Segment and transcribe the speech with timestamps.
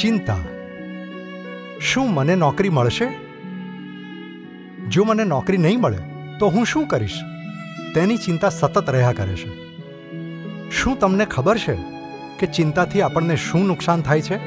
[0.00, 0.36] ચિંતા.
[1.80, 3.06] શું મને નોકરી મળશે?
[4.88, 5.98] જો મને નોકરી નહીં મળે,
[6.38, 7.20] તો હું શું કરીશ?
[7.94, 9.48] તેની ચિંતા સતત રહ્યા કરે છે.
[10.70, 11.76] શું તમને ખબર છે
[12.38, 14.38] કે ચિંતાથી આપણને શું નુકસાન થાય છે?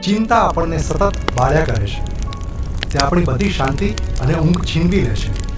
[0.00, 2.00] ચિંતા આપણને સતત બાળ્યા કરે છે.
[2.90, 3.88] તે આપણી બધી શાંતિ
[4.20, 5.54] અને ઊંઘ છીનવી લે છે.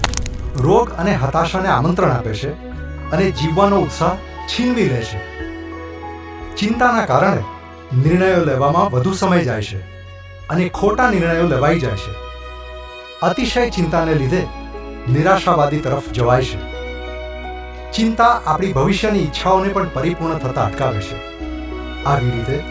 [0.63, 2.51] રોગ અને હતાશાને આમંત્રણ આપે છે
[3.11, 4.15] અને જીવવાનો ઉત્સાહ
[4.47, 5.37] છીનવી લે છે.
[6.59, 7.43] ચિંતાના કારણે
[7.97, 9.79] નિર્ણયો લેવામાં વધુ સમય જાય છે
[10.47, 12.13] અને ખોટા નિર્ણયો લેવાઈ જાય છે.
[13.21, 14.41] અતિશય ચિંતાને લીધે
[15.09, 16.59] નિરાશાવાદી તરફ જવાય છે.
[17.91, 21.17] ચિંતા આપણી ભવિષ્યની ઈચ્છાઓને પણ પરિપૂર્ણ થતા અટકાવે છે.
[22.03, 22.63] આવી રીતે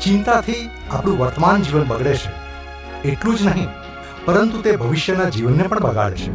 [0.00, 2.30] ચિંતાથી આપણું વર્તમાન જીવન બગડે છે.
[3.08, 3.68] એટલું જ નહીં,
[4.24, 6.30] પરંતુ તે ભવિષ્યના જીવનને પણ બગાડે છે.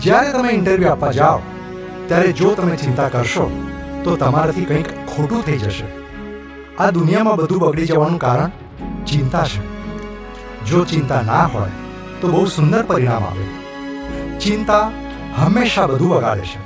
[0.00, 1.38] જ્યારે તમે ઇન્ટરવ્યૂ આપવા જાઓ,
[2.06, 3.50] ત્યારે જો તમે ચિંતા કરશો,
[4.04, 5.84] તો તમારાથી કંઈક ખોટું થઈ જશે.
[6.76, 8.50] આ દુનિયામાં બધું બગડી જવાનું કારણ
[9.04, 9.76] ચિંતા છે.
[10.66, 11.70] જો ચિંતા ના હોય,
[12.20, 13.46] તો બહુ સુંદર પરિણામ આવે.
[14.38, 14.90] ચિંતા
[15.36, 16.60] હંમેશા બધું બગાડે છે.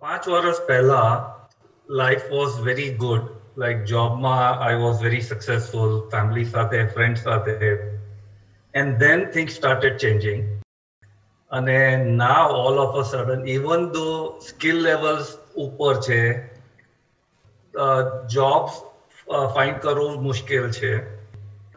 [0.00, 1.34] પાંચ વર્ષ પહેલા
[1.90, 3.20] life was very good
[3.58, 7.52] like જોબમાં I was very successful family સાથે ફ્રેન્ડ સાથે.
[8.74, 10.62] And then thing started changing
[11.50, 16.20] અને ના all of a sudden even though skill levels ઉપર છે.
[18.30, 18.74] જોબ્સ
[19.54, 20.92] ફાઇન્ડ કરવું મુશ્કેલ છે.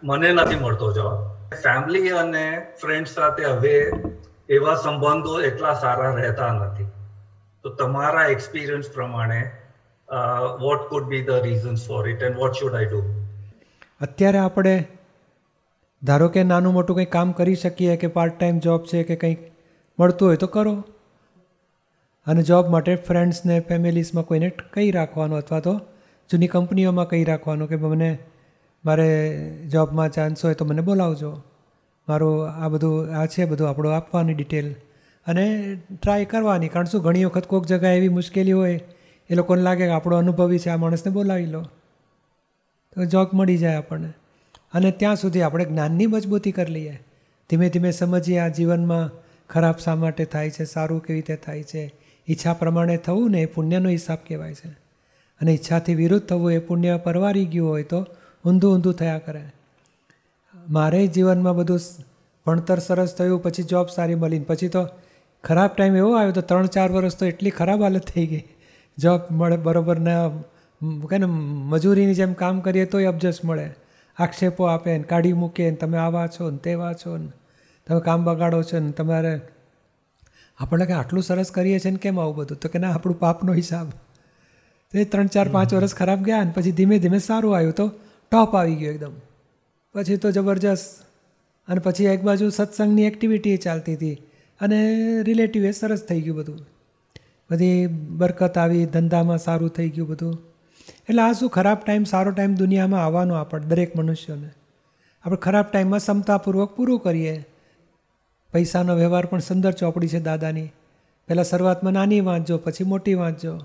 [0.04, 1.18] મને નથી મળતો જોબ
[1.58, 2.46] ફેમિલી અને
[2.82, 3.76] ફ્રેન્ડ સાથે હવે
[4.50, 6.88] એવા સંબંધો એટલા સારા રહેતા નથી.
[7.64, 9.40] તો તમારા એક્સપિરિયન્સ પ્રમાણે
[10.60, 13.02] what could be the reasons for it and what should I do
[14.02, 14.76] અત્યારે આપણે,
[16.02, 19.42] ધારો કે નાનું મોટું કંઈ કામ કરી શકીએ કે પાર્ટ ટાઈમ જોબ છે કે કંઈક
[20.00, 20.76] મળતું હોય તો કરો.
[22.28, 25.80] અને જોબ માટે ફ્રેન્ડ્સને ફેમિલીઝમાં કોઈને કહી રાખવાનું અથવા તો
[26.32, 28.18] જૂની કંપનીઓમાં કહી રાખવાનું કે મને
[28.86, 29.10] મારે
[29.72, 31.42] જોબમાં ચાન્સ હોય તો મને બોલાવજો.
[32.08, 34.74] મારું આ બધું, આ છે બધું આપણું આપવાની ડિટેલ
[35.28, 38.80] અને ટ્રાય કરવાની, કારણ શું ઘણી વખત કોઈક જગ્યાએ એવી મુશ્કેલી હોય,
[39.30, 41.62] એ લોકોને લાગે કે આપણો અનુભવી છે, આ માણસને બોલાવી લો.
[42.94, 44.14] તો જોબ મળી જાય આપણને.
[44.74, 47.00] અને ત્યાં સુધી આપણે જ્ઞાનની મજબૂતી કરી લઈએ.
[47.50, 49.10] ધીમે ધીમે સમજીએ આ જીવનમાં
[49.50, 53.46] ખરાબ શા માટે થાય છે, સારું કેવી રીતે થાય છે ઈચ્છા પ્રમાણે થવું ને એ
[53.46, 54.70] પુણ્યનો હિસાબ કહેવાય છે.
[55.42, 58.06] અને ઈચ્છાથી વિરુદ્ધ થવું એ પુણ્ય પરવારી ગયું હોય તો
[58.46, 59.42] ઊંધું ઊંધું થયા કરે.
[60.70, 61.80] મારે જીવનમાં બધું
[62.46, 64.88] ભણતર સરસ થયું, પછી જોબ સારી મળીને પછી તો
[65.44, 68.44] ખરાબ ટાઈમ એવો આવ્યો તો ત્રણ ચાર વર્ષ તો એટલી ખરાબ હાલત થઈ ગઈ.
[68.98, 70.30] જોબ મળે બરોબર ના
[71.10, 73.70] કે ને, મજૂરીની જેમ કામ કરીએ તોય અબજસ મળે.
[74.18, 77.28] આક્ષેપો આપે ને, કાઢી મૂકે ને, તમે આવા છો ને, તેવા છો ને,
[77.88, 79.40] તમે કામ બગાડો છો ને, તમારે
[80.60, 82.58] આપણે કે આટલું સરસ કરીએ છીએ ને કેમ આવું બધું?
[82.58, 83.88] તો કે ના આપણું પાપનો હિસાબ.
[84.94, 87.88] એ ત્રણ ચાર પાંચ વર્ષ ખરાબ ગયા અને પછી ધીમે ધીમે સારું આવ્યું તો
[88.32, 89.12] ટોપ આવી ગયો એકદમ.
[89.94, 91.06] પછી તો જબરજસ્ત.
[91.68, 94.14] અને પછી એક બાજુ સત્સંગની એક્ટિવિટી ચાલતી હતી
[94.62, 96.60] અને રિલેટિવ એ સરસ થઈ ગયું બધું.
[97.52, 100.40] બધી બરકત આવી ધંધામાં સારું થઈ ગયું બધું.
[101.10, 104.50] એટલે આ શું ખરાબ ટાઈમ સારો ટાઈમ દુનિયામાં આવવાનો આપણે દરેક મનુષ્યોને.
[105.24, 107.46] આપણે ખરાબ ટાઈમમાં ક્ષમતાપૂર્વક પૂરું કરીએ.
[108.56, 110.68] પૈસાનો વ્યવહાર પણ સુંદર ચોપડી છે દાદાની.
[111.28, 113.58] પહેલાં શરૂઆતમાં નાની વાંચજો પછી મોટી વાંચજો.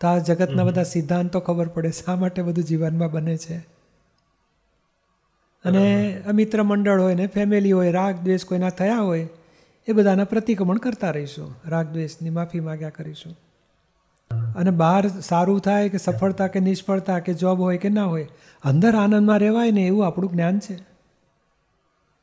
[0.00, 3.56] તો આ જગતના બધા સિદ્ધાંતો ખબર પડે શા માટે બધું જીવનમાં બને છે.
[5.64, 5.84] અને
[6.34, 9.28] મિત્ર મંડળ હોય ને ફેમિલી હોય રાગ દ્વેષ કોઈના થયા હોય
[9.88, 11.54] એ બધાના પ્રતિક્રમણ કરતા રહીશું.
[11.66, 13.34] રાગ દ્વેષની માફી માગ્યા કરીશું.
[14.56, 18.28] અને બહાર સારું થાય કે સફળતા કે નિષ્ફળતા કે જોબ હોય કે ના હોય
[18.64, 20.87] અંદર આનંદમાં રહેવાય ને એવું આપણું જ્ઞાન છે.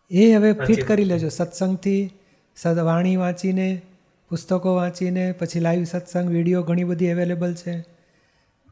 [0.10, 1.30] એ હવે ફિટ કરી લેજો.
[1.30, 2.14] સત્સંગથી
[2.56, 3.82] સદવાણી વાંચીને
[4.30, 7.86] પુસ્તકો વાંચીને પછી લાઈવ સત્સંગ વીડિયો ઘણી બધી અવેલેબલ છે.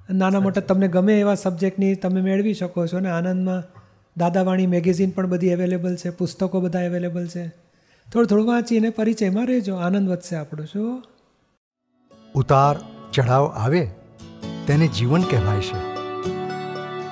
[0.10, 3.64] નાના મોટા તમને ગમે એવા સબ્જેક્ટની તમે મેળવી શકો છો ને આનંદમાં.
[4.18, 7.48] દાદાવાણી મેગેઝિન પણ બધી અવેલેબલ છે પુસ્તકો બધા અવેલેબલ છે.
[8.14, 9.76] થોડું થોડું વાંચીને પરિચયમાં રહેજો.
[9.76, 10.66] આનંદ વધશે આપણો.
[10.66, 11.04] શું?
[12.36, 12.75] ઉતાર
[13.13, 13.90] ચઢાવ આવે
[14.68, 15.94] તેને જીવન કહેવાય છે.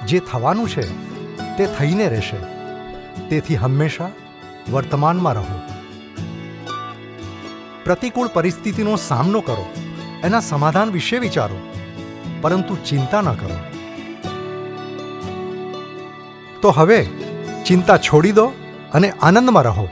[0.08, 0.94] જે થવાનું છે
[1.58, 2.51] તે થઈને રહેશે.
[3.32, 4.10] તેથી હંમેશા
[4.72, 5.62] વર્તમાનમાં રહો.
[7.84, 9.74] પ્રતિકૂળ પરિસ્થિતિનો સામનો કરો.
[10.24, 11.74] એના સમાધાન વિશે વિચારો.
[12.42, 13.56] પરંતુ ચિંતા ન કરો.
[16.62, 17.08] તો હવે
[17.66, 18.46] ચિંતા છોડી દો
[18.94, 19.88] અને આનંદમાં રહો.